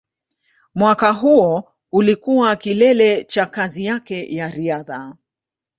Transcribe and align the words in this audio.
Mwaka 0.75 1.11
huo 1.11 1.63
ulikuwa 1.91 2.55
kilele 2.55 3.23
cha 3.23 3.45
kazi 3.45 3.85
yake 3.85 4.35
ya 4.35 4.49
riadha. 4.49 5.15